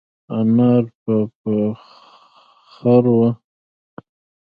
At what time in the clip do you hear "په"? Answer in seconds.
1.03-1.15